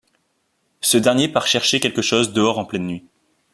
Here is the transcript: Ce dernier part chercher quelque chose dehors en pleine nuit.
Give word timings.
Ce 0.79 0.97
dernier 0.97 1.27
part 1.27 1.45
chercher 1.45 1.79
quelque 1.79 2.01
chose 2.01 2.33
dehors 2.33 2.57
en 2.57 2.65
pleine 2.65 2.87
nuit. 2.87 3.05